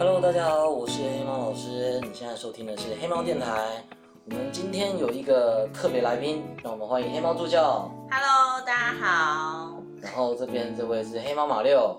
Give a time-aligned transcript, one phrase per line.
[0.00, 2.00] Hello，大家好，我是黑猫老师。
[2.00, 3.84] 你现在收听的是黑猫电台。
[4.24, 7.92] 我们今天有一个特别来宾，让我们欢迎黑猫助教。
[8.10, 9.78] Hello，大家好。
[10.00, 11.98] 然后这边这位是黑猫马六。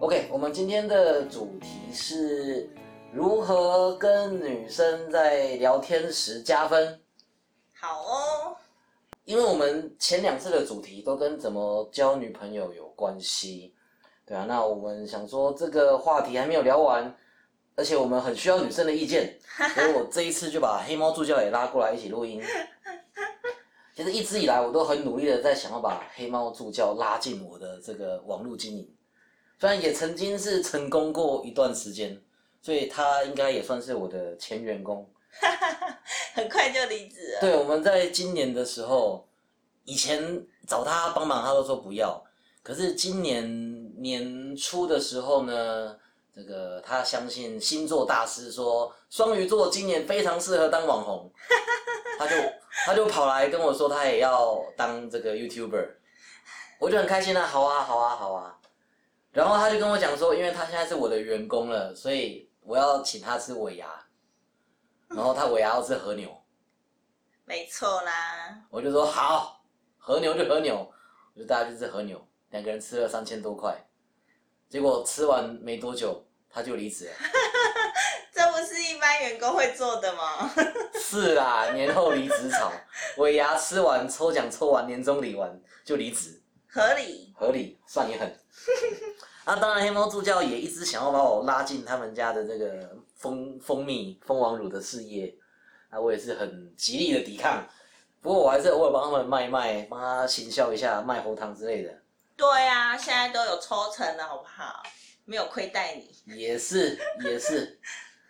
[0.00, 2.70] OK，我们今天的主题是
[3.12, 6.98] 如何跟女生在聊天时加分。
[7.78, 8.56] 好哦，
[9.26, 13.74] 因为我们前两次的主题都跟怎么交女朋友有关系，
[14.26, 17.14] 对啊，那我们想说这个话题还没有聊完，
[17.76, 19.38] 而且我们很需要女生的意见，
[19.74, 22.42] 所以我这一次就把黑猫助教也拉过来一起录音。
[23.94, 28.86] 其实一直以来我都很努力的在想要把黑猫助教拉进我的这个网络经营，
[29.58, 32.20] 虽然也曾经是成功过一段时间，
[32.60, 35.08] 所以他应该也算是我的前员工。
[36.34, 37.40] 很快就离职了。
[37.40, 39.26] 对，我们在今年的时候，
[39.84, 42.22] 以前找他帮忙，他都说不要。
[42.62, 43.44] 可是今年
[43.98, 45.96] 年初的时候呢，
[46.34, 51.32] 这个他相信星座大师说双鱼座今年非常适合当网红，
[52.18, 52.36] 他就
[52.84, 55.88] 他就跑来跟我说他也要当这个 YouTuber，
[56.78, 58.58] 我就很开心啊，好啊，好啊，好啊。
[59.32, 63.86] 然后他就跟我讲说，因为他现在是我的员工了，所以我要请他吃尾牙，
[65.08, 66.30] 然后他尾牙要吃和牛。
[67.44, 68.62] 没错啦。
[68.70, 69.62] 我就说好，
[69.98, 70.90] 和牛就和牛，
[71.34, 73.76] 我就带他去吃和牛，两个人吃了三千多块，
[74.68, 77.12] 结果吃完没多久他就离职了。
[78.32, 80.50] 这不是一般员工会做的吗？
[80.94, 82.70] 是啦，年后离职潮，
[83.16, 87.32] 尾牙吃完抽奖抽完年终礼完就离职，合理。
[87.34, 88.38] 合理，算你狠。
[89.44, 95.34] 啊，当然黑猫助教也一直想要把我拉进他们家的这个蜂蜂蜜蜂王乳的事业，
[95.88, 97.66] 啊，我也是很极力的抵抗。
[98.20, 101.90] 不过我还是偶尔帮他们卖一卖，帮他行销一下，卖喉糖之类的。
[102.36, 104.82] 对啊，现在都有抽成了，好不好？
[105.24, 106.36] 没有亏待你。
[106.36, 107.78] 也是 也是，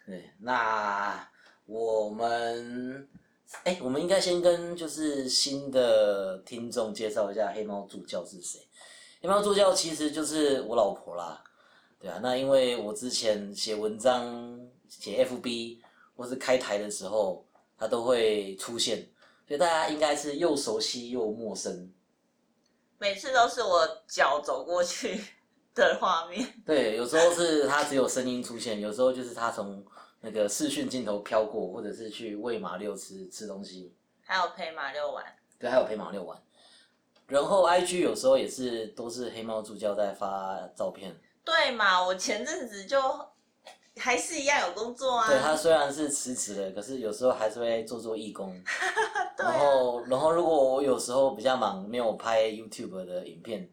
[0.07, 1.29] 对，那
[1.67, 3.09] 我们，
[3.65, 8.61] 哎、我们应该先跟就是新的听众介绍一下黑猫助教是谁。
[9.21, 11.43] 黑猫助教其实就是我老婆啦，
[11.99, 15.81] 对啊，那因为我之前写文章、写 FB
[16.17, 17.45] 或是开台的时候，
[17.77, 18.99] 她都会出现，
[19.49, 21.93] 所以大家应该是又熟悉又陌生。
[22.99, 25.21] 每次都是我脚走过去
[25.75, 26.47] 的画面。
[26.65, 29.85] 对，有时候是他只有声音出现，有时候就是他从
[30.21, 35.25] 那个视讯镜头飘过，或者是去喂马六吃吃东西，还有陪马六玩。
[35.59, 36.41] 对，还有陪马六玩。
[37.27, 41.15] 然后 IG 有时候也是都是黑猫助教在发照片，
[41.45, 43.01] 对嘛，我前阵子就
[43.97, 45.27] 还是一样有工作啊。
[45.27, 48.55] 对他虽然是辞职了，可是有时候还是会做做义工。
[49.37, 49.59] 对然啊。
[49.59, 53.69] 后，然后如果我有时候比较忙，没有拍 YouTube 的影片，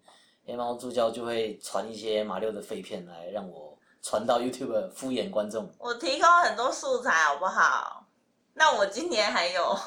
[0.45, 5.69] 黑猫助教就会传一些马六的废片来让我传到 YouTube 敷衍观众。
[5.79, 8.05] 我提供很多素材，好不好？
[8.53, 9.77] 那我今年还有，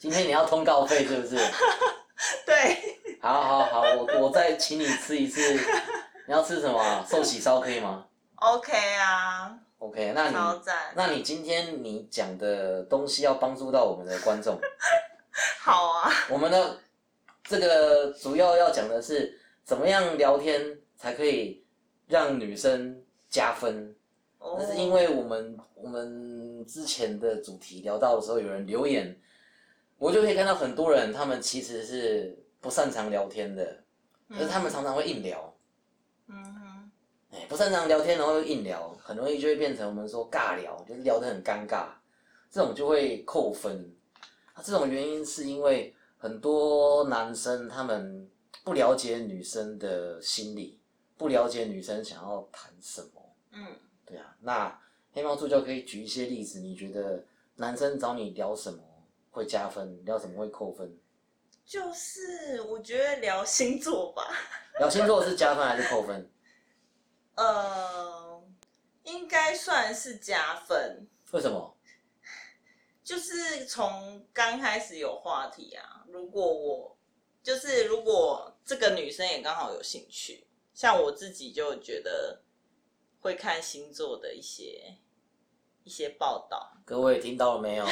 [0.00, 1.36] 今天你要通告费是不是？
[2.46, 2.78] 对，
[3.20, 5.40] 好好好，我我再请你吃一次。
[6.26, 7.04] 你要吃什么啊？
[7.08, 8.04] 寿喜烧可以吗
[8.36, 10.92] OK 啊，？OK，那你赞。
[10.94, 14.56] 那你今天你讲的东西要帮助到我们的观众。
[15.58, 16.78] 好啊，我们的
[17.42, 21.64] 这个主要要讲的是怎么样聊天才可以
[22.06, 23.92] 让女生加分。
[24.38, 29.20] 哦那是因为我们我们之前的主题聊到的时候，有人留言，
[29.98, 33.82] 我就可以看到很多人他们其实是不擅长聊天的，
[34.30, 35.51] 可是他们常常会硬聊。
[37.32, 41.86] 哎，不擅长聊天，然后又硬聊，很容易就会变成我们说尬聊，就是聊得很尴尬，
[42.50, 43.90] 这种就会扣分。
[44.52, 48.30] 啊，这种原因是因为很多男生他们
[48.62, 50.78] 不了解女生的心理，
[51.16, 53.34] 不了解女生想要谈什么。
[53.52, 53.66] 嗯，
[54.04, 54.78] 对啊，那
[55.14, 57.24] 黑猫助教可以举一些例子，你觉得
[57.56, 58.78] 男生找你聊什么
[59.30, 60.94] 会加分，聊什么会扣分？
[61.64, 64.22] 就是我觉得聊星座吧，
[64.78, 66.28] 聊星座是加分还是扣分？
[67.34, 68.42] 呃，
[69.04, 71.76] 应该算是加分，为什么？
[73.02, 76.96] 就是从刚开始有话题啊，如果我
[77.42, 82.42] 就是如果这个女生也刚好有兴趣，像我自己就觉得
[83.20, 84.98] 会看星座的一些
[85.82, 87.86] 一些报道，各位听到了没有？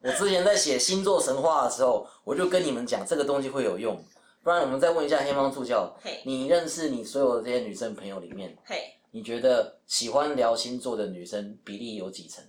[0.00, 4.02] 我之前在写星座神话的时候，我就跟你们讲这个东西会有用。
[4.42, 12.44] 不然我们再问一下黑猫助教，嘿，你认识你所有的这些女生朋友里面，嘿，你觉得喜欢聊星座的女生比例有几成？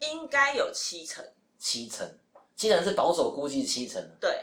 [0.00, 1.24] 应该有七成，
[1.56, 2.06] 七成，
[2.54, 4.38] 既然是保守估计七成，对，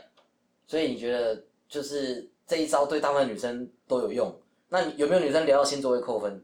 [0.66, 4.36] 所以你觉得就是这一招对大部分女生都有用？
[4.70, 6.44] 那你有没有女生聊到星座会扣分？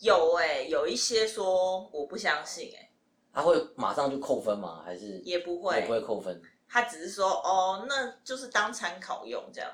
[0.00, 2.90] 有哎、有一些说我不相信哎、
[3.32, 4.82] 他会马上就扣分吗？
[4.84, 6.42] 还是也不会，也不会扣分？
[6.68, 9.70] 他只是说哦，那就是当参考用这样，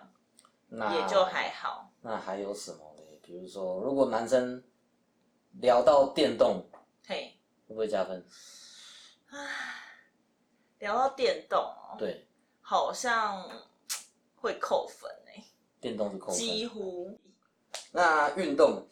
[0.69, 1.91] 那也就还好。
[2.01, 3.21] 那还有什么嘞？
[3.23, 4.63] 比如说，如果男生
[5.61, 6.65] 聊到电动，
[7.07, 8.25] 嘿，会不会加分？
[10.79, 12.27] 聊到电动哦，对，
[12.61, 13.49] 好像
[14.37, 15.45] 会扣分哎、
[15.81, 16.67] 电动是扣分几。
[16.67, 17.19] 乎
[17.93, 18.87] 那运动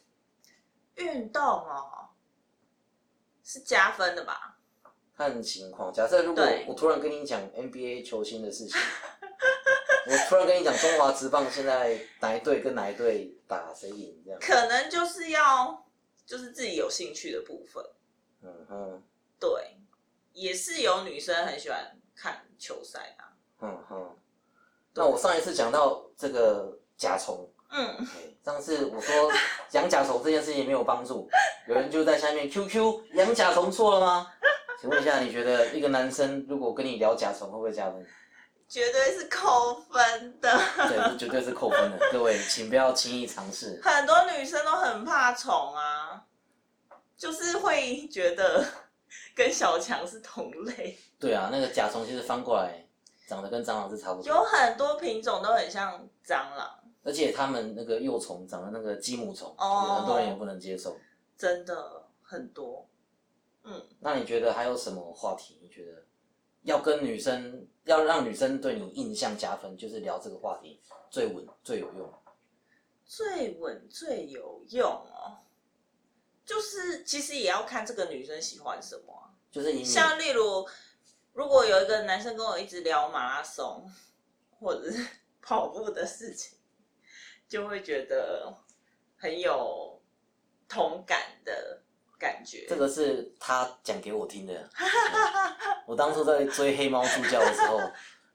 [0.95, 2.09] 运动哦
[3.43, 4.50] 是加分的吧？
[5.21, 8.81] 看情况，假设如果对我突然跟你讲 NBA 球星的事情，
[10.07, 15.85] 我突然跟你讲中华职棒现在哪一队跟哪一队打谁赢这样，可能就是要
[16.25, 17.85] 就是自己有兴趣的部分，
[18.43, 19.03] 嗯哼，
[19.39, 19.77] 对，
[20.33, 21.79] 也是有女生很喜欢
[22.17, 23.29] 看球赛啊。
[23.61, 24.17] 嗯哼。
[24.95, 29.31] 那我上一次讲到这个甲虫，嗯，哎上次我说
[29.73, 31.29] 养甲虫这件事情没有帮助，
[31.69, 34.33] 有人就在下面 QQ 养甲虫错了吗？
[34.81, 38.07] 请问一下，你觉得一个男生如果跟你聊甲虫会不会加分？
[38.67, 40.59] 绝对是扣分的。
[40.89, 41.99] 对，这绝对是扣分的。
[42.11, 43.79] 各位，请不要轻易尝试。
[43.83, 46.25] 很多女生都很怕虫啊，
[47.15, 48.65] 就是会觉得
[49.35, 50.97] 跟小强是同类。
[51.19, 52.83] 对啊，那个甲虫其实翻过来
[53.27, 56.71] 长得跟蟑螂是差不多有，很多品种都很像蟑螂，
[57.03, 60.97] 而且他们那个幼虫长得那个鸡母虫，哦很多人也不能接受。
[61.37, 62.87] 真的很多。
[64.01, 65.59] 那你觉得还有什么话题？
[65.63, 66.05] 你觉得
[66.63, 70.81] 要跟女生要让女生对你印象加分，就是聊这个话题
[71.11, 72.13] 最稳最有用。
[73.05, 75.39] 最稳最有用哦，
[76.45, 80.65] 就是其实也要看这个女生喜欢什么啊、就是你像例如，
[81.33, 83.85] 如果有一个男生跟我一直聊马拉松
[84.61, 85.05] 或者是
[85.43, 86.57] 跑步的事情，
[87.49, 88.57] 就会觉得
[89.17, 90.01] 很有
[90.69, 91.83] 同感的
[92.21, 92.67] 感觉。
[92.69, 94.55] 这个是他讲给我听的。
[94.55, 94.87] 嗯
[95.89, 97.79] 我当初在追黑猫助教的时候，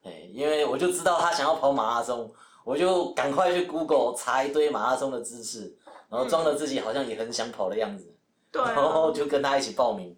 [0.02, 2.30] 哎，因为我就知道他想要跑马拉松，
[2.64, 5.74] 我就赶快去 Google 查一堆马拉松的知识，
[6.10, 8.14] 然后装的自己好像也很想跑的样子，
[8.52, 10.14] 然后就跟他一起报名。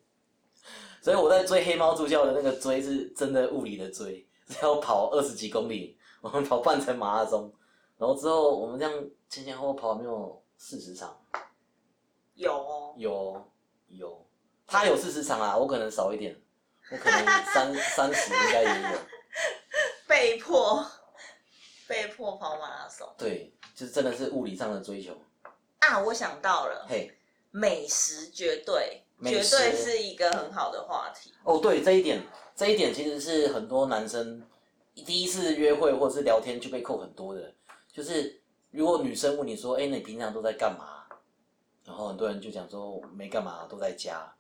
[1.01, 7.53] 所以我在追黑猫助教的那个追是真的物理的追，是要跑二十几公里，我们跑半程马拉松，
[7.97, 8.93] 然后之后我们这样
[9.29, 11.17] 前前后后跑了没有四十场。
[12.35, 13.49] 有哦，有
[13.89, 14.27] 有，
[14.67, 16.37] 他有四十场啊，我可能少一点，
[16.91, 18.99] 我可能三 三十应该也有。
[20.07, 20.85] 被迫
[21.87, 25.17] 被迫跑马拉松对，就是真的是物理上的追求。
[25.81, 25.99] 啊！
[26.01, 27.11] 我想到了，嘿，
[27.51, 31.33] 美食绝对绝食对是一个很好的话题。
[31.45, 32.23] 哦，对这一点，
[32.57, 34.45] 这一点其实是很多男生
[34.95, 37.55] 第一次约会或者是聊天就被扣很多的，
[37.93, 40.98] 就是如果女生问你说，哎，那你平常都在干嘛？
[41.89, 44.31] 然后很多人就讲说没干嘛，都在家。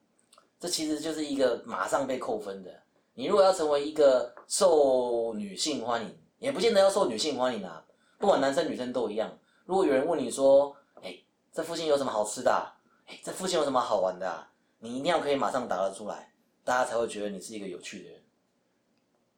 [0.60, 2.70] 这其实就是一个马上被扣分的。
[3.14, 7.82] 你如果要成为一个受女性欢迎，也不见得要受女性欢迎啊，
[8.18, 9.32] 不管男生女生都一样。
[9.64, 11.18] 如果有人问你说，哎，
[11.50, 12.68] 这附近有什么好吃的、啊？
[13.06, 14.46] 哎，这附近有什么好玩的、啊？
[14.78, 16.34] 你一定要可以马上答得出来，
[16.64, 18.22] 大家才会觉得你是一个有趣的人。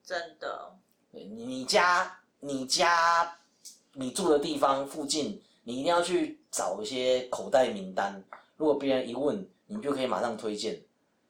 [0.03, 0.75] 真的，
[1.11, 3.37] 你你家你家
[3.93, 8.21] 你住的地方附近，你一定要去找一些口袋名单。
[8.57, 10.79] 如果别人一问，你就可以马上推荐，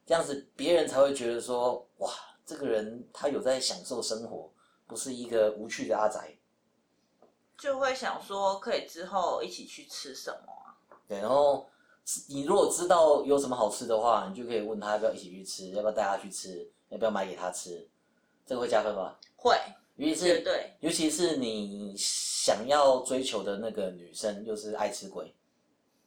[0.04, 2.10] 这样子别人才会觉得说，哇，
[2.44, 4.50] 这个人他有在享受生活，
[4.86, 6.36] 不是一个无趣的阿宅。
[7.56, 10.74] 就会想说可以之后一起去吃什么啊？
[11.06, 11.66] 对，然后
[12.26, 17.88] 你如果知道有什么好吃的话，你就可以问他要不要一起去吃，要不要带他去吃，要不要买给他吃，
[18.44, 19.16] 这个会加分吧？
[19.36, 19.56] 会，
[19.94, 20.72] 尤其是对。
[20.80, 21.94] 尤其是你
[22.44, 25.32] 想要追求的那个女生又是爱吃鬼，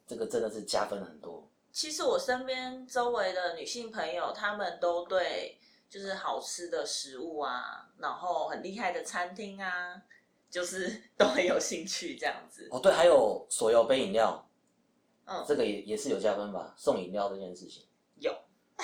[0.06, 1.50] 这个真的是加分很多。
[1.72, 5.58] 其实我身边周围的女性朋友，她们都对
[5.89, 9.96] 就是好吃的食物啊，然后很厉害的餐厅啊，
[10.50, 12.68] 就是 都很有兴趣这样子。
[12.70, 14.46] 哦，对，还有手摇杯饮料，
[15.27, 16.75] 嗯，这个也也是有加分吧？
[16.75, 17.86] 送饮料这件事情，
[18.20, 18.36] 有，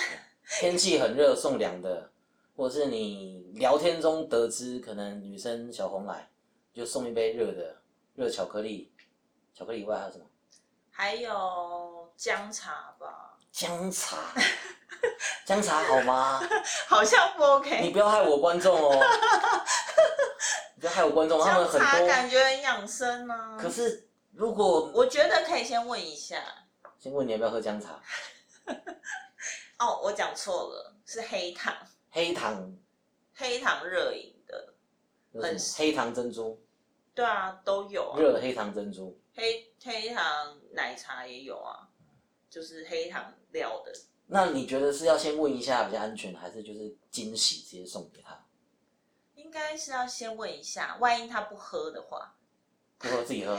[0.58, 2.10] 天气很热送凉的，
[2.56, 6.30] 或者是你聊天中得知可能女生小红来，
[6.72, 7.76] 就送一杯热的
[8.14, 8.92] 热巧克力，
[9.54, 10.24] 巧克力以外还有什么？
[10.90, 14.16] 还有姜茶吧，姜茶，
[15.44, 16.40] 姜茶好吗？
[16.88, 17.80] 好像不 OK。
[17.82, 19.00] 你不要害我观众哦，
[20.76, 22.08] 你不要害我观众，他们姜茶很多。
[22.08, 23.58] 感觉很养生啊。
[23.60, 26.42] 可是如果我觉得可以先问一下。
[26.98, 28.00] 先问你要不要喝姜茶，
[29.80, 31.74] 哦，我讲错了，是黑糖，
[32.10, 32.72] 黑糖
[33.34, 34.72] 黑糖热饮的。
[35.40, 36.61] 很黑糖珍珠，
[37.14, 38.18] 对啊，都有啊。
[38.18, 41.88] 热黑糖珍珠，黑黑糖奶茶也有啊，
[42.48, 43.92] 就是黑糖料的。
[44.26, 48.46] 那你觉得是要先问一下比较安全，还是就是惊喜直接送给他？
[49.34, 52.34] 应该是要先问一下，万一他不喝的话，
[52.96, 53.58] 不喝自己喝，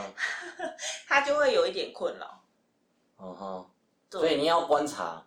[1.08, 2.44] 他就会有一点困扰。
[3.18, 3.72] 哦哼，
[4.10, 5.24] 所以你要观察，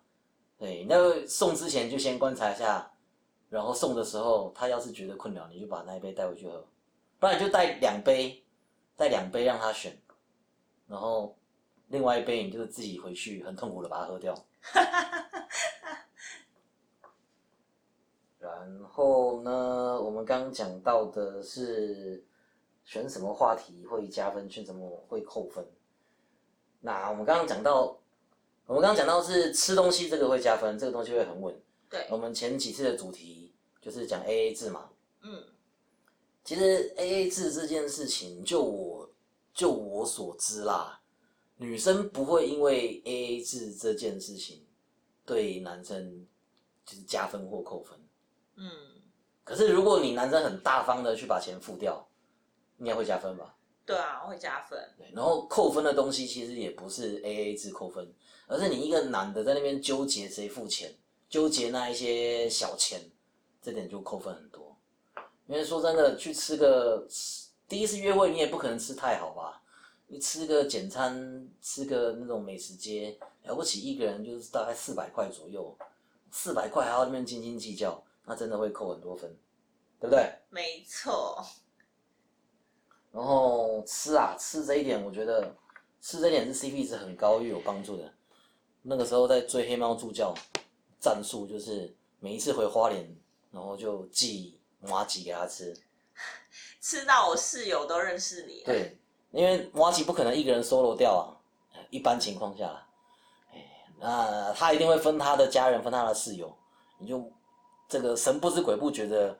[0.59, 2.91] 对，那送之前就先观察一下，
[3.49, 6.67] 然后送的时候他要是觉得困扰，你就把那一杯带回去喝，
[7.19, 8.45] 不然就带两杯，
[8.97, 9.97] 带两杯让他选，
[10.87, 11.37] 然后
[11.89, 14.35] 另外一杯你就是自己回去很痛苦的把它喝掉。
[18.39, 22.25] 然后呢，我们刚刚讲到的是
[22.85, 25.67] 选什么话题会加分，选什么会扣分。
[26.81, 27.99] 那我们刚刚讲到，
[28.67, 31.61] 我们刚刚讲到是吃东西这个会加分，这个东西会很稳。
[31.91, 34.91] 对我，们前几次的主题就是讲 A A 制嘛。
[35.23, 35.43] 嗯，
[36.47, 39.11] 其实 A A 制这件事情，就我
[39.53, 41.01] 就我所知啦，
[41.57, 44.65] 女生不会因为 A A 制这件事情
[45.25, 46.25] 对男生
[46.85, 47.99] 就是加分或扣分。
[48.55, 48.71] 嗯，
[49.43, 52.09] 可是如果你男生很大方的去把钱付掉，
[52.79, 53.57] 应该会加分吧？
[53.85, 54.79] 对啊，会加分。
[54.97, 58.15] 对，然后扣分的东西其实也不是 A A 制扣分，
[58.47, 60.95] 而是你一个男的在那边纠结谁付钱，
[61.29, 63.01] 纠结那一些小钱，
[63.61, 64.66] 这点就扣分很多。
[65.47, 67.07] 因为说真的，去吃个
[67.69, 69.63] 第一次约会，你也不可能吃太好吧？
[70.09, 75.77] 你吃个简餐，吃个那种美食街，了不起一个人就是大概四百块左右，
[76.31, 79.29] 四百块还要那边斤斤计较，那真的会扣很多分，
[79.99, 80.33] 对不对？
[80.49, 81.45] 没错，
[83.13, 85.55] 然后吃啊，吃这一点，我觉得
[86.01, 88.13] 吃这一点是 CP 值很高又有帮助的。
[88.83, 90.33] 那个时候在追黑猫助教，
[91.01, 93.17] 战术就是每一次回花莲，
[93.51, 95.77] 然后就寄麻吉给他吃。
[96.81, 98.97] 吃到我室友都认识你。，对，
[99.33, 101.35] 因为麻吉不可能一个人 solo 掉啊，
[101.91, 102.87] 一般情况下，
[103.53, 103.61] 哎，
[103.99, 106.57] 那他一定会分他的家人，分他的室友，
[106.99, 107.29] 你就
[107.89, 109.37] 这个神不知鬼不觉的，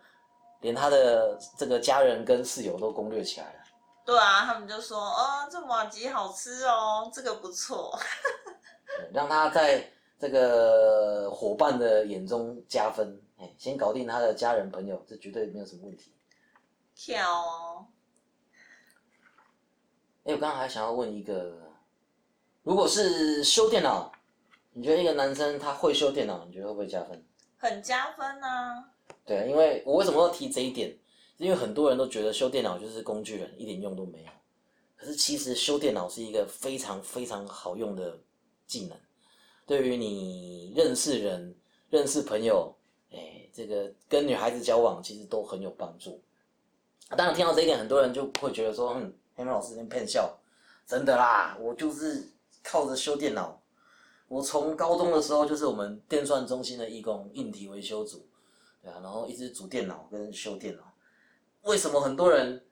[0.61, 3.61] 连他的这个家人跟室友都攻略起来了。
[4.05, 7.97] 对啊，他们就说，哦，这马吉好吃哦，这个不错。
[8.99, 9.89] 对让他在
[10.19, 13.21] 这个伙伴的眼中加分。
[13.39, 16.13] 哎，先搞定他的家人朋友，这绝对没有什么问题。
[16.95, 17.87] 跳哦，
[20.25, 21.71] 哎，我刚刚还想要问一个，
[22.63, 24.11] 如果是修电脑，
[24.73, 27.23] 你觉得一个男生他会修电脑，你觉得会不会加分？
[27.59, 28.93] 很加分啊。
[29.25, 30.97] 对啊，因为我为什么要提这一点？
[31.37, 34.31] 因为很多人都觉得修电脑就是工具人，一点用都没有。
[34.97, 38.19] 可是其实修电脑是一个非常非常好用的
[38.67, 38.99] 技能，
[39.67, 41.55] 对于你认识人、
[41.91, 42.75] 认识朋友，
[43.13, 46.21] 哎，这个跟女孩子交往其实都很有帮助。
[47.17, 50.37] 当然听到这一点，很多人就会觉得说，嗯，黑妹老师在骗笑，
[50.87, 52.29] 真的啦，我就是
[52.63, 53.61] 靠着修电脑，
[54.29, 58.27] 我从高中的时候就是我们电算中心的义工，硬体维修组。
[58.83, 60.83] 对啊，然后一直组电脑跟修电脑。
[61.63, 62.65] 为什么很多人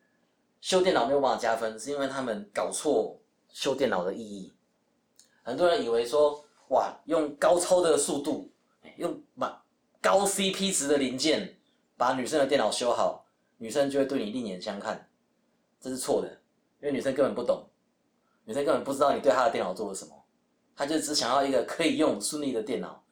[0.60, 1.78] 修电脑没有办法加分？
[1.78, 3.18] 是因为他们搞错
[3.52, 4.52] 修电脑的意义。
[5.42, 8.48] 很多人以为说，哇，用高超的速度，
[8.96, 9.56] 用满
[10.04, 11.56] 高 CP 值的零件
[11.96, 13.24] 把女生的电脑修好，
[13.56, 15.08] 女生就会对你另眼相看。
[15.80, 16.28] 这是错的，
[16.82, 17.66] 因为女生根本不懂，
[18.44, 20.12] 女生根本不知道你对她的电脑做了什么，
[20.76, 23.02] 她就只想要一个可以用顺利的电脑。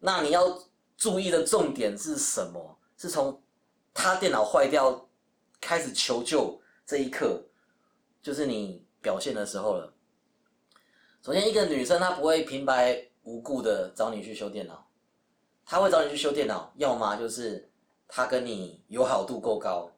[0.00, 0.60] 那你要
[0.96, 2.76] 注意的重点是什么？
[2.96, 3.40] 是从
[3.94, 5.08] 她电脑坏掉
[5.60, 7.40] 开始求救这一刻，
[8.20, 9.94] 就是你表现的时候了。
[11.22, 14.89] 首先，一个女生她不会平白无故的找你去修电脑，
[15.70, 17.70] 她会找你去修电脑，要么就是
[18.08, 19.88] 他跟你友好度够高，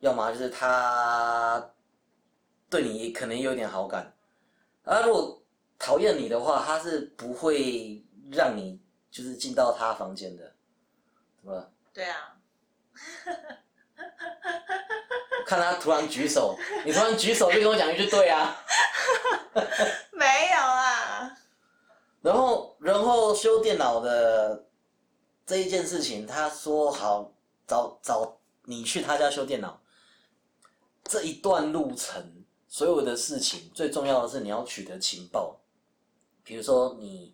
[0.00, 1.64] 要么就是他
[2.68, 4.12] 对你可能有点好感。
[4.82, 5.40] 啊如果
[5.78, 10.42] 讨厌你的话，他是不会让你就是进到他房间的，
[11.40, 11.70] 怎么了？
[11.94, 12.36] 对啊，
[15.46, 18.56] 看他突然举手，你突然举手就跟我讲一句对啊，
[20.10, 21.38] 没有啊。
[22.22, 24.64] 然后然后修电脑的
[25.46, 27.32] 这一件事情，他说好
[27.68, 29.80] 找找你去他家修电脑，
[31.04, 35.60] 这一段路程所有的事情，最重要的是你要取得情报，
[36.42, 37.32] 比如说你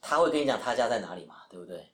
[0.00, 1.92] 他会跟你讲他家在哪里嘛，对不对？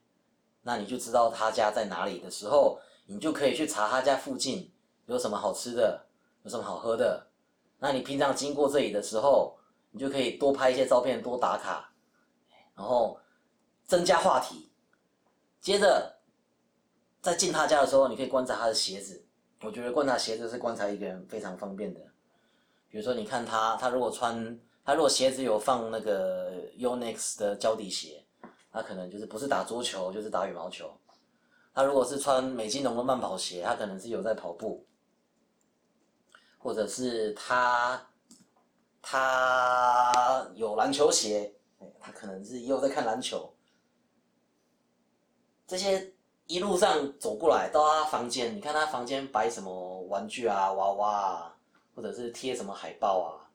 [0.63, 4.73] 那你就知道他家在哪里的时候，你就可以去查他家附近
[5.07, 6.07] 有什么好吃的，
[6.45, 7.27] 有什么好喝的。
[7.81, 9.59] 那你平常经过这里的时候，
[9.91, 11.93] 你就可以多拍一些照片，多打卡，
[12.77, 13.19] 然后
[13.85, 14.71] 增加话题。
[15.67, 16.15] 接着，
[17.21, 19.21] 在进他家的时候，你可以观察他的鞋子。
[19.63, 22.01] 我觉得观察鞋子是观察一个人非常方便的。
[22.89, 28.25] 比如说，你看他，他如果穿他如果鞋子有放那个 Yonex 的胶底鞋，
[28.71, 30.97] 他可能就是不是打桌球就是打羽毛球。
[31.75, 34.87] 他如果是穿美津浓的慢跑鞋，他可能是有在跑步，
[36.59, 38.01] 或者是他
[39.03, 41.53] 他有篮球鞋，
[41.99, 43.53] 他可能是也有在看篮球。
[45.67, 46.13] 这些
[46.47, 51.55] 一路上走过来到他房间，你看他房间摆什么玩具啊、娃娃啊，
[51.95, 53.51] 或者是贴什么海报啊，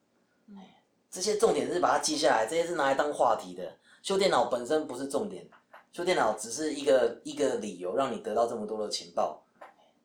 [1.10, 3.78] 这些重点是把它记下来，这些是拿来当话题的。
[4.02, 5.48] 修电脑本身不是重点，
[5.94, 9.42] 修电脑只是一个一个理由，让你得到这么多的情报。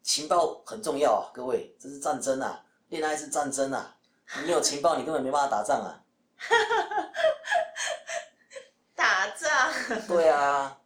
[0.02, 3.96] 情报很重要啊，各位，这是战争啊，恋爱是战争啊，
[4.44, 6.00] 你有情报，你根本没办法打仗啊。
[8.94, 9.72] 打仗？
[10.06, 10.78] 对啊，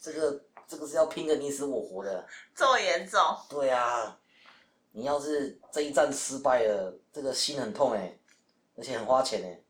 [0.00, 2.24] 这个这个是要拼个你死我活的。
[2.54, 3.20] 这么严重？
[3.48, 4.20] 对啊，
[4.92, 8.16] 你要是这一战失败了，这个心很痛哎，
[8.76, 9.60] 而且很花钱哎。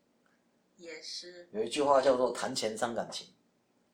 [0.76, 1.48] 也是。
[1.52, 3.28] 有一句话叫做“谈钱伤感情”，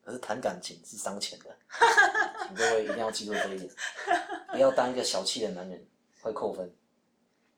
[0.02, 1.56] 可是谈感情是伤钱的，
[2.46, 3.70] 请各位一定要记住这一点，
[4.52, 5.86] 不要当一个小气的男人，
[6.22, 6.74] 会扣分。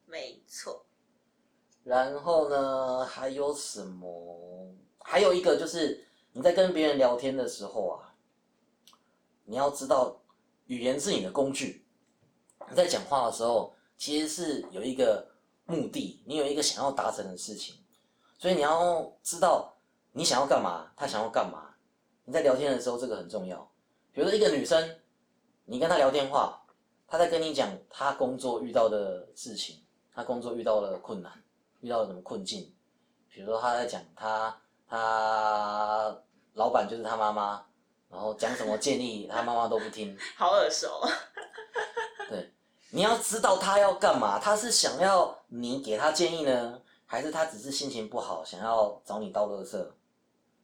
[0.07, 0.85] 没错。
[1.85, 4.75] 然后呢，还有什么？
[5.01, 8.15] 还有一个就是你在跟别人聊天的时候啊，
[9.47, 10.15] 你要知道，
[10.67, 11.87] 语言是你的工具。
[12.69, 15.27] 你在讲话的时候，其实是有一个
[15.65, 17.77] 目的，你有一个想要达成的事情。
[18.39, 19.73] 所以你要知道
[20.13, 21.75] 你想要干嘛，他想要干嘛。
[22.25, 23.59] 你在聊天的时候，这个很重要。
[24.13, 24.99] 比如说一个女生，
[25.65, 26.61] 你跟她聊电话，
[27.07, 29.77] 她在跟你讲她工作遇到的事情，
[30.13, 31.33] 她工作遇到了困难，
[31.81, 32.75] 遇到了什么困境。
[33.29, 36.17] 比如说她在讲她她
[36.55, 37.65] 老板就是她妈妈，
[38.11, 40.17] 然后讲什么建议，他妈妈都不听。
[40.37, 41.03] 好耳熟。
[42.29, 42.53] 对，
[42.91, 46.81] 你要知道他要干嘛，他是想要你给他建议呢？
[47.09, 49.79] 还是他只是心情不好，想要找你倒垃圾，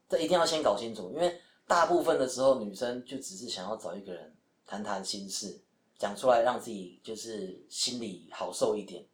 [0.09, 1.12] 这一定要先搞清楚。
[1.14, 4.35] 因为大部分的时候，女生就只是想要找一个人
[4.66, 5.61] 谈谈心事，
[5.96, 9.07] 讲出来让自己就是心里好受一点。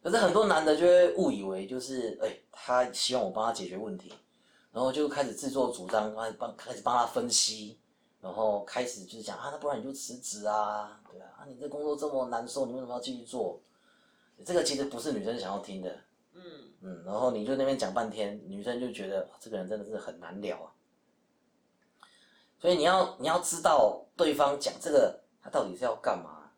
[0.00, 4.14] 可是很多男的就会误以为就是，哎，他希望我帮他解决问题，
[4.72, 7.78] 然后就开始自作主张，开始帮开始帮他分析，
[8.20, 13.60] 然后开始就是讲啊，那不然你就辞职啊，对啊，啊你这工作这么难受，你为什么要继续做？
[14.44, 15.98] 这个其实不是女生想要听的。
[16.32, 16.42] 嗯
[16.82, 20.72] 嗯，然后你就那边讲半天，女生就觉得这个人真的是很难聊啊。
[22.58, 26.50] 所以你要你要知道对方讲这个他到底是要干嘛。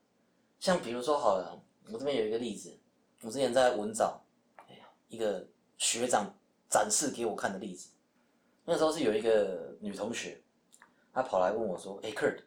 [0.61, 1.59] 像比如说好了，
[1.91, 2.79] 我这边有一个例子，
[3.23, 4.21] 我之前在文藻，
[4.69, 5.45] 哎呀，一个
[5.79, 6.33] 学长
[6.69, 7.89] 展示给我看的例子。
[8.65, 10.41] 那时候是有一个女同学，
[11.13, 12.39] 她跑来问我说：“哎，Kurt，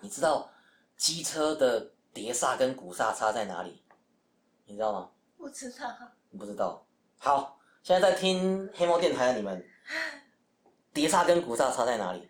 [0.00, 0.50] 你知道
[0.96, 3.82] 机车的碟刹跟鼓刹差在哪里？
[4.66, 5.86] 你知道吗？”不知道。
[6.38, 6.86] 不知道，
[7.18, 9.64] 好，现在在听黑猫电台的你们，
[10.92, 12.28] 碟刹跟鼓刹差在哪里？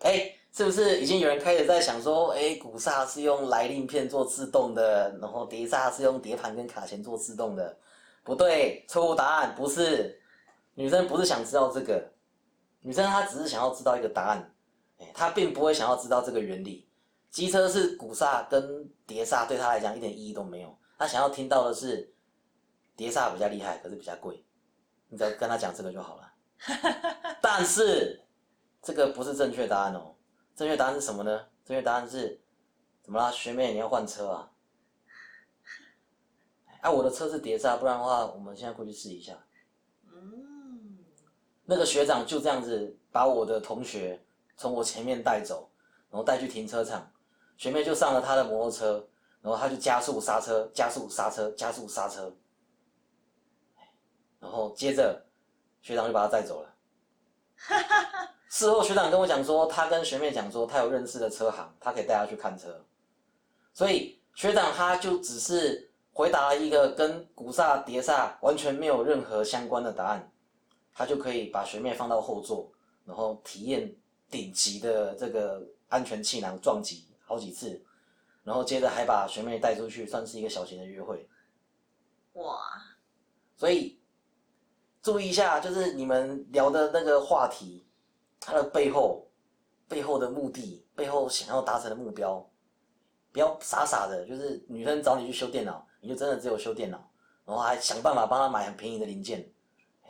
[0.00, 7.78] 哎，是不是已经有人开始在想说，哎，鼓刹是用来令片做自动的，然后碟刹是用碟盘跟卡钳做自动的？
[8.22, 10.20] 不对，错误答案，不是，
[10.78, 12.12] 女生不是想知道这个，
[12.82, 14.54] 女生她只是想要知道一个答案，
[14.98, 16.88] 哎，她并不会想要知道这个原理。
[17.30, 22.14] 机车是鼓刹跟碟刹对她来讲一点意义都没有，她想要听到的是。
[22.94, 24.44] 碟刹比较厉害，可是比较贵，
[25.08, 26.32] 你只要跟她讲这个就好了。
[27.40, 28.20] 但是
[28.82, 30.16] 这个不是正确答案哦，
[30.56, 31.46] 正确答案是什么呢？
[31.64, 32.40] 正确答案是，
[33.00, 34.50] 怎么啦，学妹你要换车啊？
[36.80, 39.38] 哎， 我的车是碟刹，不然的话，我们现在过去试一下。
[41.70, 44.18] 那个学长就这样子把我的同学
[44.56, 45.68] 从我前面带走，
[46.10, 47.12] 然后带去停车场，
[47.58, 49.06] 学妹就上了他的摩托车，
[49.42, 52.34] 然后他就加速刹车，加速刹车，加速刹车。
[54.40, 55.22] 然后接着，
[55.82, 56.74] 学长就把他带走了。
[58.48, 62.82] 事后学长跟我讲说，他跟学妹讲说，他有认识的车行，他可以带他去看车。
[63.74, 70.32] 所以学长他就只是回答了一个跟古刹、碟刹完全没有任何相关的答案，
[70.98, 72.68] 他就可以把学妹放到后座，
[73.04, 73.94] 然后体验
[74.28, 77.80] 顶级的这个安全气囊撞击好几次，
[78.42, 81.28] 然后接着还把学妹带出去，算是一个小型的约会。
[82.32, 82.58] 哇！
[83.56, 83.96] 所以。
[85.00, 87.86] 注意一下，就是你们聊的那个话题，
[88.40, 89.26] 它的背后、
[89.86, 92.44] 背后的目的、背后想要达成的目标，
[93.32, 96.98] 不要傻傻的，就是女生找你去修电脑，你就真的只有修电脑，
[97.46, 99.50] 然后还想办法帮她买很便宜的零件，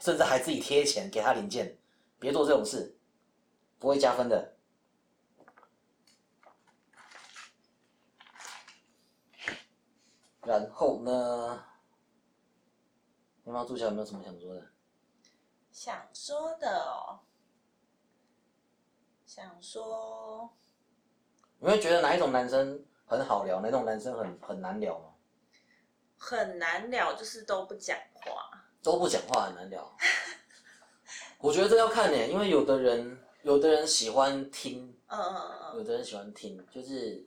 [0.01, 1.79] 甚至还自己贴钱给他零件，
[2.19, 2.97] 别做这种事，
[3.79, 4.57] 不会加分的。
[10.43, 11.65] 然后呢？
[13.45, 14.71] 黑猫助教有没有什么想说的？
[15.73, 17.21] 想说的哦，
[19.25, 20.55] 想说
[21.59, 25.15] 你会觉得哪一种男生很好聊，哪种男生很很难聊吗？
[26.19, 28.58] 很难聊，就是都不讲话。
[28.93, 29.97] 都不讲话很难聊。
[31.41, 37.23] 我觉得这要看呢，因为有的人有的人喜欢听，嗯嗯嗯嗯，有的人喜欢听，就是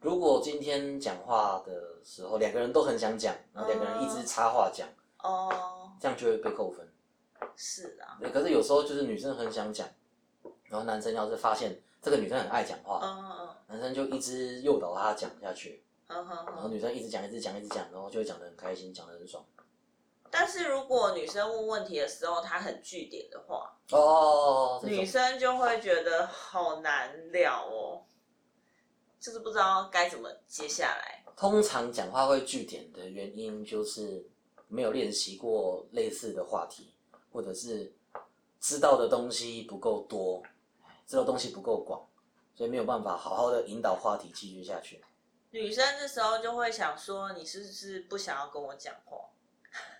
[0.00, 1.72] 如果今天讲话的
[2.04, 4.86] 时候两个人都很想讲，然后两个人一直插话讲，
[5.22, 6.86] 哦，这样就会被扣分。
[7.56, 9.88] 是啊，对可是有时候就是女生很想讲，
[10.64, 13.08] 然后男生要是发现这个女生很爱讲话，嗯
[13.40, 16.70] 嗯男生就一直诱导她讲下去，然后嗯。
[16.70, 19.44] 女生一直讲一直讲一直讲，然后就会讲得很开心，讲得很爽。
[20.36, 28.02] 但是如果女生问问题的时候，她很据点的话，哦，这种女生就会觉得好难聊哦，
[29.20, 31.24] 就是不知道该怎么接下来。
[31.36, 34.28] 通常讲话会据点的原因就是
[34.66, 36.92] 没有练习过类似的话题，
[37.32, 37.94] 或者是
[38.58, 40.42] 知道的东西不够多，
[41.06, 42.04] 知道东西不够广，
[42.56, 45.00] 所以没有办法好好的引导话题继续下去。
[45.52, 49.18] 女生这时候就会想说，你是不是不想要跟我讲话？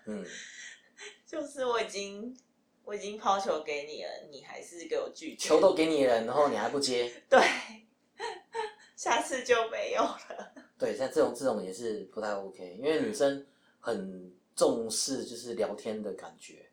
[0.05, 0.25] 嗯，
[1.25, 2.35] 就是我已经
[2.83, 5.47] 我已经抛球给你了，你还是给我拒绝。
[5.47, 7.39] 球都给你了，然后你还不接， 对，
[8.95, 10.53] 下次就没有了。
[10.77, 13.45] 对，像这种这种也是不太 OK，因为女生
[13.79, 16.69] 很重视就是聊天的感觉，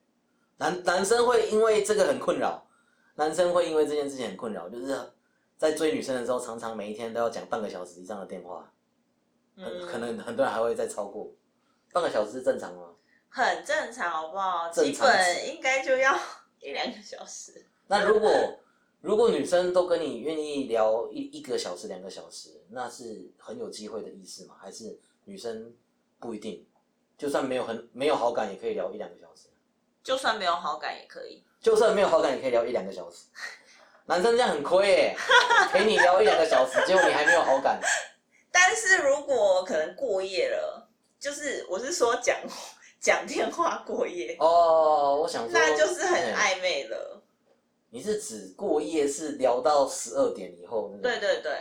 [0.58, 2.66] 男男生会因为这个很困扰，
[3.14, 5.12] 男生会因为这件事情很困扰，就是
[5.56, 8.72] 在追女生的时候，常常每一天都要讲半个小时以上的电话，
[9.56, 11.32] 很嗯，可能很多人还会再超过，
[11.92, 12.88] 半个小时是正常吗？
[13.34, 14.68] 很正常，好不好？
[14.68, 16.14] 基本应该就要
[16.60, 17.64] 一两个小时。
[17.88, 18.30] 那如果
[19.00, 24.54] 如果女生都跟你愿意聊一一个小时、两个小时，那是很有机会的意思吗？
[24.60, 25.74] 还是女生
[26.20, 26.66] 不一定，
[27.16, 29.48] 就算没有很没有好感，也可以聊一两个小时？
[30.04, 31.42] 就算没有好感也可以。
[31.58, 33.24] 就算没有好感，也可以聊一两个小时。
[34.04, 35.16] 男生这样很亏耶，
[35.72, 37.80] 陪你聊一两个小时，结果你还没有好感。
[38.52, 40.86] 但是如果可能过夜了，
[41.18, 42.36] 就是我是说讲
[43.02, 46.54] 讲电话过夜，哦，我想说，那就是很哎。
[46.54, 47.20] 暧昧了。
[47.90, 51.52] 你是指过夜是聊到十二点以后，对对对，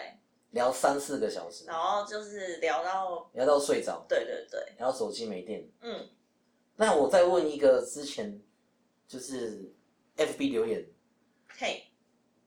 [0.51, 5.67] 聊三四个小时，然后就是聊到，聊到睡着，对对对，聊到手机没电。
[5.81, 6.07] 嗯，
[6.75, 8.39] 那我再问一个，之前
[9.07, 9.73] 就是
[10.17, 10.87] FB 留言，
[11.57, 11.83] 嘿，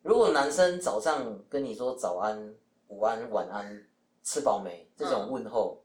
[0.02, 2.54] 如果男生早上跟你说早安、
[2.87, 3.87] 午安、晚安，
[4.22, 5.33] 吃饱没这种嗯。
[5.33, 5.83] 问候，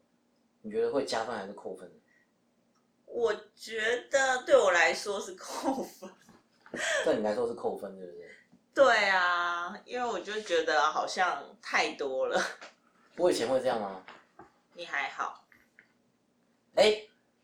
[0.62, 1.92] 你觉得会加分还是扣分？
[3.12, 6.10] 我觉得对我来说是扣分。
[7.04, 8.30] 对你来说是扣分，对不对？
[8.76, 12.40] 对啊，因为我就觉得好像太多了。
[13.18, 14.04] 我以前会这样吗？
[14.74, 15.44] 你还好，
[16.76, 17.04] 哎，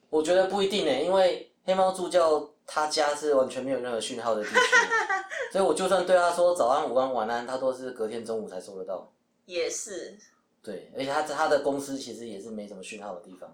[0.10, 4.56] 我觉得不一定呢，因为黑猫助教他家是完全没有任何讯号的地区，
[5.51, 9.12] 所以我就算对他说早安、午安、晚安，他都是隔天中午才收得到。
[9.45, 10.17] 也是
[10.63, 13.54] 对，而且他他的公司其实也是没什么讯号的地方。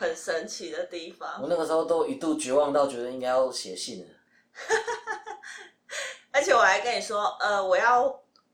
[0.00, 1.46] 很神奇的地方我。
[1.46, 4.06] 那个时候都一度绝望到觉得应该要写信了。
[6.32, 8.02] 而且我还跟你说，呃，我要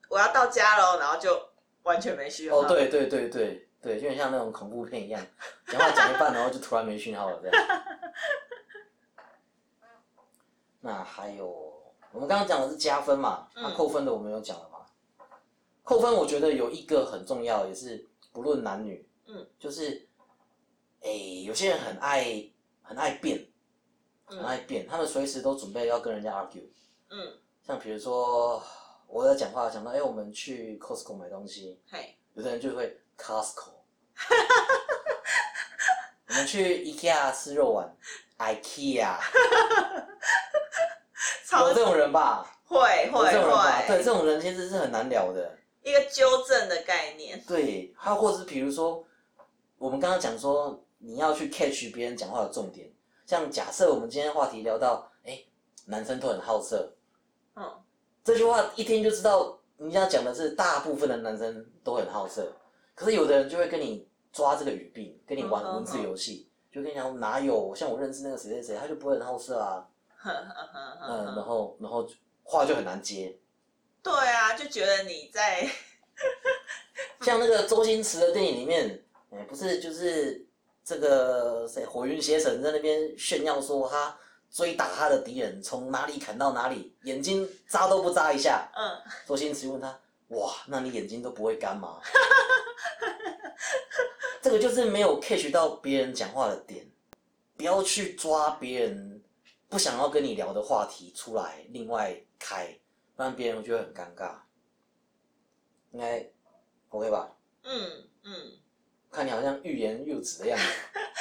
[0.09, 1.41] 我要到家了，然后就
[1.85, 2.59] 完全没讯号。
[2.59, 5.25] 哦，对对对对对，就很像那种恐怖片一样，
[5.69, 7.57] 讲话讲一半，然后就突然没讯号了这样。
[10.81, 11.47] 那还有，
[12.11, 14.81] 我们刚刚讲的是加分嘛，那嗯扣分的我们有讲了嘛？
[15.85, 20.06] 扣分我觉得有一个很重要，也是不论男女，嗯，就是，
[21.03, 22.25] 诶，有些人很爱
[22.83, 23.47] 很爱辩，
[24.25, 26.65] 很爱嗯辩，他们随时都准备要跟人家 argue。
[27.11, 27.33] 嗯，
[27.67, 28.63] 像比如说
[29.07, 33.71] 我在讲话，讲到哎、诶我们去 Costco 买东西，嘿，有的人就会 Costco，
[36.29, 37.97] 我们去 IKEA 吃肉丸
[38.39, 39.17] ，IKEA，
[41.49, 42.53] 超有这种人吧？
[42.67, 43.83] 会有会这种人吧？
[43.87, 45.57] 对，会，这种人其实是很难聊的。
[45.83, 47.41] 一个纠正的概念。
[47.47, 49.07] 对，还有或是比如说，
[49.79, 52.90] 我们刚刚讲说你要去 catch 别人讲话的重点，
[53.25, 55.40] 像假设我们今天话题聊到，哎、
[55.85, 56.92] 男生都很好色，
[57.55, 57.64] 嗯，
[58.25, 62.53] 这句话一听就知道人家讲的是大部分的男生都很好色，
[62.97, 69.87] 可是有的人就会跟你抓这个语病，跟你玩文字游戏，就跟你讲哪有像我认识那个谁谁谁，他就不会很好色啊，
[70.27, 72.05] 嗯，然后然后
[72.42, 73.38] 话就很难接，
[74.03, 75.71] 对啊，就觉得你在。
[77.21, 80.46] 像那个周星驰的电影里面，哎、不是就是
[80.87, 84.16] 这个谁火云邪神在那边炫耀说他
[84.49, 88.70] 追打他的敌人，从哪里砍到哪里，眼睛眨都不眨一下。
[88.72, 92.01] 嗯，周星驰问他：“哇，那你眼睛都不会干吗？”
[94.40, 96.88] 这个就是没有 catch 到别人讲话的点。
[97.57, 99.20] 不要去抓别人
[99.68, 102.79] 不想要跟你聊的话题出来，另外开，
[103.16, 104.37] 不然别人就会很尴尬。
[105.90, 106.31] 应该
[106.90, 107.33] OK 吧？
[107.64, 108.53] 嗯嗯，
[109.17, 110.65] 看你好像欲言又止的样子。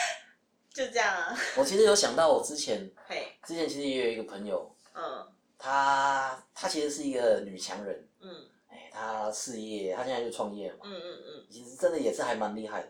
[0.76, 1.34] 就这样啊。
[1.56, 5.26] 我其实有想到，我之前嘿，之前其实也有一个朋友，嗯。
[5.58, 8.30] 她她其实是一个女强人，嗯。
[8.68, 12.90] 哎，她事业，她现在就创业了嘛，嗯嗯嗯，其实真的也是还蛮厉害的。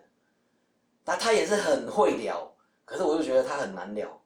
[1.04, 2.52] 但她也是很会聊，
[2.84, 4.20] 可是我就觉得她很难聊，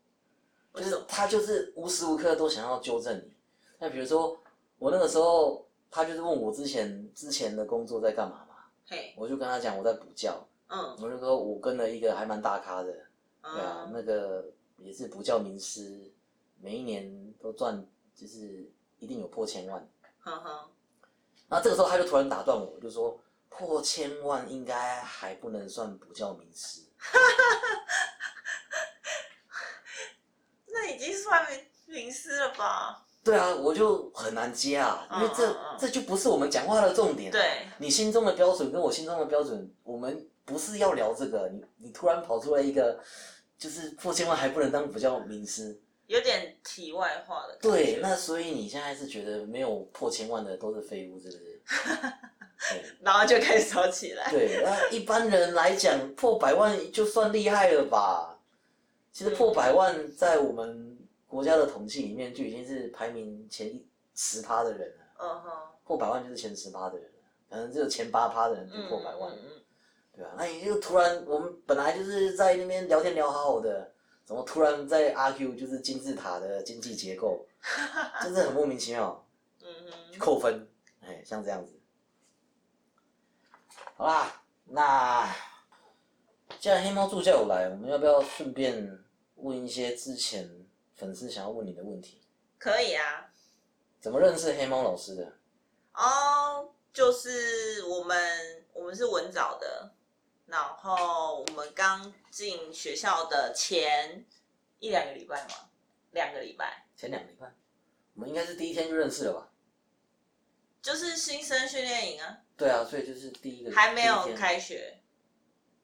[0.73, 1.05] 就是为什么？
[1.09, 3.33] 她就是无时无刻都想要纠正你。
[3.77, 4.39] 那比如说
[4.77, 8.55] 我那个时候，她就是问我之前之前的工作在干嘛嘛，
[8.87, 12.93] 嘿，我就跟她讲我在补教，嗯我就说我跟了一个还蛮大咖的，
[13.41, 14.45] 对啊，嗯，那个
[14.77, 16.11] 也是不教名师，
[16.61, 17.83] 每一年都赚，
[18.15, 19.89] 就是一定有破千万。
[20.19, 20.69] 哈哈，
[21.47, 26.81] 那这个时候他就突然打断我，就说破千万应该还不能算不教名师。
[30.67, 33.05] 那已经算名名师了吧？
[33.23, 37.33] 对啊，我就很难接啊，因为这、这就不是我们讲话的重点、啊。
[37.33, 41.49] 对，你心中的标准跟我心中的标准，我们不是要聊这个。
[41.53, 42.99] 你你突然跑出来一个，
[43.57, 45.79] 就是破千万还不能当补教名师。
[46.07, 47.55] 有点题外话的。
[47.61, 51.61] 对，那所以你现在是觉得没有破千万的都是废物，是不是？
[52.71, 54.29] 对 然后就开始吵起来。
[54.31, 58.35] 对，那一般人来讲，破百万就算厉害了吧？
[59.11, 63.79] 其实破百万在我们国家的统计里面就已经是排名前
[64.15, 65.51] 十趴的人了，嗯哼，
[65.83, 69.58] 破百万就是前十趴的人了，可能只有前八趴的人就嗯破百万，嗯嗯
[70.19, 73.89] 对啊，那你就突然我们本来就是在那边聊天聊好好的，
[74.25, 77.45] 怎么突然在阿 Q 就是金字塔的经济结构，
[78.21, 79.25] 真的很莫名其妙。
[79.61, 79.73] 嗯
[80.11, 80.67] 哼，扣分，
[80.99, 81.79] 哎，像这样子。
[83.95, 85.33] 好啦，那
[86.59, 88.99] 既然黑猫助教有来，我们要不要顺便
[89.35, 90.49] 问一些之前
[90.95, 92.21] 粉丝想要问你的问题？
[92.57, 93.25] 可以啊。
[94.01, 95.31] 怎么认识黑猫老师的？
[95.93, 99.91] 哦，就是我们我们是文藻的，
[100.49, 104.25] 然后我们刚进学校的前
[104.79, 105.69] 一两个礼拜嘛，
[106.11, 107.53] 两个礼拜，前两个礼拜，
[108.15, 109.47] 我们应该是第一天就认识了吧？
[110.81, 114.35] 就是新生训练营啊，对啊，所以就是第一个还没有第一天。
[114.37, 114.97] 开学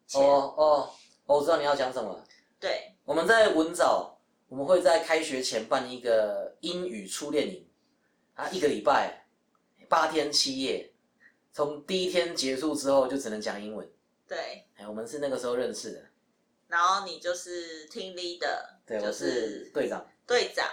[0.08, 0.93] 前，哦哦，
[1.25, 2.28] 我知道你要讲什么了。
[2.60, 7.69] 对，我们在文藻，我们会在开学前办一个英语初练营，
[8.34, 9.28] 啊，一个礼拜，
[9.88, 10.91] 八天七夜，
[11.51, 13.88] 从第一天结束之后就只能讲英文。
[14.28, 16.02] 对，哎，我们是那个时候认识的，
[16.68, 20.06] 然后你就是听 leader，对，就我是队长。
[20.28, 20.68] 队长，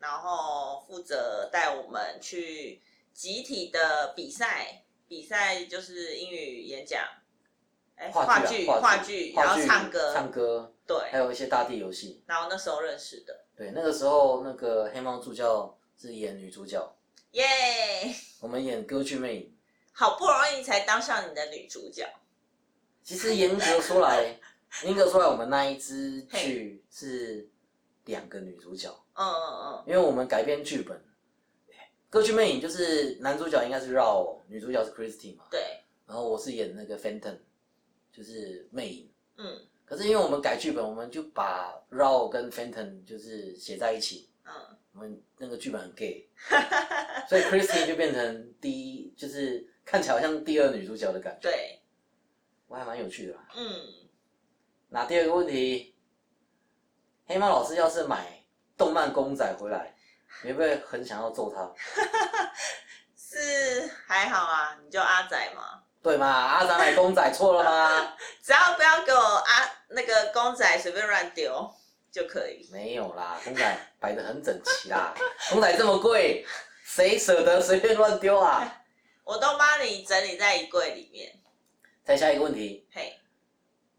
[0.00, 7.00] 然后负责带我们去集体的比赛，比赛就是英语演讲，
[7.94, 12.24] 哎，话剧、话话剧，然后唱歌，唱歌，对还对，有一些大地游戏。
[12.26, 16.96] 然后那时候认识的，对，那个时候那个黑猫助教是演女主角，
[17.32, 17.46] 耶、
[18.40, 19.56] 我们演歌剧魅影。
[19.92, 22.06] 好不容易才当上你的女主角，
[23.06, 24.36] 其实严格说来，
[24.82, 27.48] 严格说来，我们那一支剧是
[28.06, 28.90] 两个女主角。
[29.14, 29.84] 嗯嗯嗯。
[29.86, 31.00] 因为我们改编剧本，
[32.10, 35.44] 歌剧魅影就是男主角应该是 Rao，女主角是 Christy 嘛。
[35.44, 35.60] 嗯，，对，
[36.04, 37.38] 然后我是演那个 Phantom，
[38.12, 39.08] 就是魅影。
[39.36, 39.56] 嗯。
[39.84, 44.52] 可是因为我们改剧本，我们就把 Rao 跟 Phantom 就是写在一起，嗯，
[44.92, 46.28] 我们那个剧本很 gay，
[47.30, 51.80] 所以 Christy 就变成第一，就是看起来好像第二女主角的感觉，对，
[52.68, 53.40] 我还蛮有趣的啦。
[53.54, 53.80] 嗯，
[54.88, 55.94] 那第二个问题，
[57.26, 58.42] 黑猫老师要是买
[58.76, 59.94] 动漫公仔回来，
[60.42, 61.70] 你会不会很想要揍他？
[63.16, 66.26] 是还好啊，你叫阿仔嘛，对嘛？
[66.26, 68.14] 阿仔买公仔错了吗？
[68.42, 71.70] 只要不要给我阿那个公仔随便乱丢
[72.10, 72.68] 就可以。
[72.72, 75.14] 没有啦，公仔摆的很整齐啦。
[75.50, 76.46] 公仔这么贵，
[76.84, 78.82] 谁舍得随便乱丢啊？
[79.24, 81.32] 我都帮你整理在衣柜里面。
[82.06, 83.18] 再下一个问题，嘿，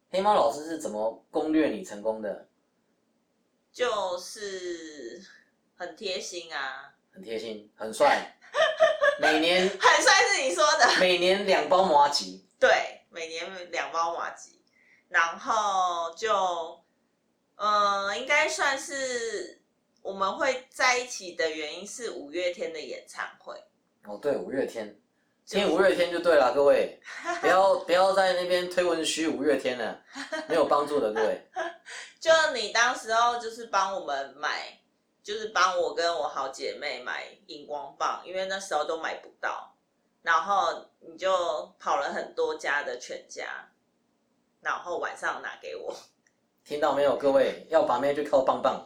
[0.10, 2.48] 黑猫老师是怎么攻略你成功的？
[3.70, 5.22] 就是
[5.76, 8.34] 很贴心啊，很贴心，很帅，
[9.20, 10.89] 每年 很帅是你说的。
[11.02, 14.62] 每年两包麻吉，对，每年两包麻吉，
[15.10, 16.82] 然后就，
[17.58, 19.62] 呃，应该算是
[20.02, 23.62] 我们会在一起的原因是五月天的演唱会。
[24.06, 24.98] 哦，对，五月天，就是
[25.47, 26.99] 听五月天就对了，各位，
[27.39, 29.97] 不要不要在那边推文虚五月天了，
[30.49, 31.41] 没有帮助的，各位。
[32.19, 34.77] 就你当时候就是帮我们买，
[35.23, 39.73] 就是帮我跟我好姐妹买荧光棒，因为那时候都买不到，
[40.21, 41.31] 然后你就
[41.79, 43.45] 跑了很多家的全家，
[44.60, 45.95] 然后晚上拿给我。
[46.65, 48.86] 听到没有，各位要把妹就靠棒棒。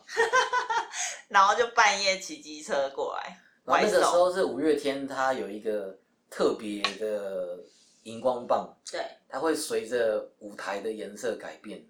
[1.27, 4.03] 然后就半夜骑机车过来，然后那个时。
[4.03, 5.97] 候是五月天，他有一个
[6.31, 7.59] 特别的
[8.03, 11.85] 荧光棒，对，它会随着舞台的颜色改变，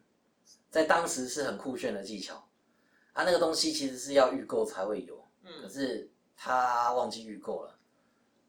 [0.69, 2.36] 在当时是很酷炫的技巧。
[3.13, 7.77] 啊，那个东西其实是要预购才会有，可嗯，是他忘记预购了，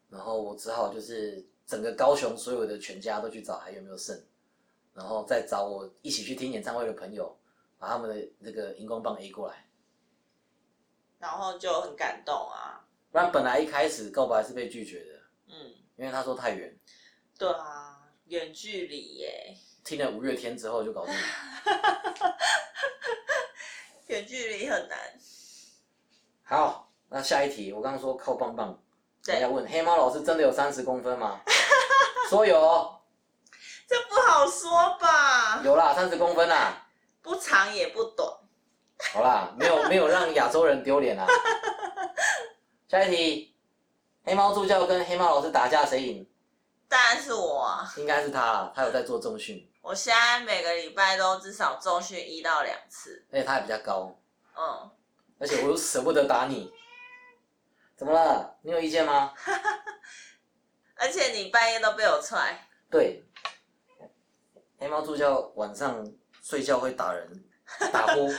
[0.09, 4.17] 然后我只好就是整个高雄所有的全家都去找还有没有剩，
[4.93, 7.37] 然后再找我一起去听演唱会的朋友，
[7.77, 9.69] 把他们的那个荧光棒 A 过来。
[11.19, 12.83] 然后就很感动啊。
[13.11, 16.77] 不然本来一开始告白是被拒绝的，嗯，因为他说太远。
[17.37, 21.19] 对啊，远距离耶，听了五月天之后就搞定了。
[24.07, 24.97] 远距离很难。
[26.43, 28.79] 好，那下一题，我刚刚说靠棒棒，
[29.25, 31.41] 大家对，问黑猫老师真的有三十公分吗？
[32.29, 33.01] 说有哦，
[33.87, 35.61] 这不好说吧？
[35.63, 36.85] 有啦，三十公分啦。
[37.21, 38.29] 不长也不短。
[39.13, 41.25] 好啦，没有没有让亚洲人丢脸啦。
[42.89, 43.52] 下一题，
[44.23, 46.29] 黑猫助教跟黑猫老师打架谁赢？
[46.87, 47.93] 当然是我啊！
[47.97, 53.25] 应该是他啦，他有在做重训，我现在每个礼拜都至少重训一到两次。
[53.31, 54.15] 而且他还比较高，
[54.55, 54.89] 嗯，
[55.39, 56.71] 而且我又舍不得打你。
[57.95, 58.57] 怎么了？
[58.61, 59.33] 你有意见吗？
[60.95, 63.23] 而且你半夜都被我踹，对，
[64.77, 66.05] 黑猫助教晚上
[66.41, 67.43] 睡觉会打人，
[67.91, 68.31] 打呼、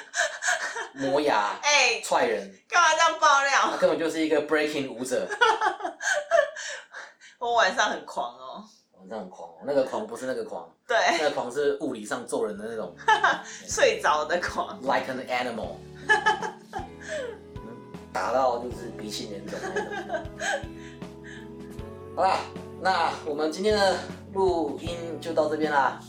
[0.95, 3.77] 磨牙、哎、踹人，干嘛这样爆他料？
[3.79, 5.29] 根本就是一个 breaking 舞者。
[7.39, 8.65] 我晚上很狂哦。
[8.99, 12.97] 晚上很狂哦，那个狂不是那个狂， 对，那个狂是物理上揍人的那种
[13.69, 14.81] 睡着的狂。
[14.83, 15.77] ，like an animal，
[16.09, 20.25] 嗯打到就是鼻青脸肿那种。
[22.17, 22.39] 好啦，
[22.81, 23.99] 那我们今天的
[24.33, 26.01] 录音就到这边啦，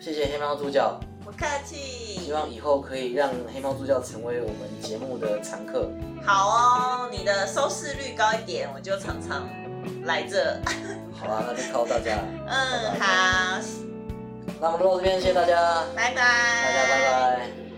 [0.00, 0.98] 谢谢黑猫助教，
[1.30, 2.32] 不客气希。
[2.32, 5.88] 望以后可以让黑猫助教成为我们节目的常客。
[6.24, 9.48] 好哦，你的收视率高一点，我就常常
[10.04, 10.60] 来这。
[11.12, 12.18] 好啊，那就靠大家。
[12.48, 13.60] 嗯，好，
[14.60, 16.16] 那我们录到这边，谢谢大家，拜拜。
[16.16, 17.69] 大家拜拜。